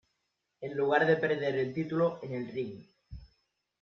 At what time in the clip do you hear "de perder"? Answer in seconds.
1.05-1.55